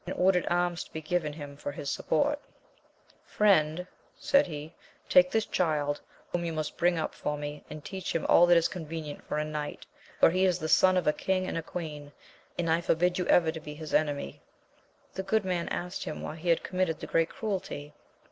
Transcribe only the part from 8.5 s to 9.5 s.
is convenient for a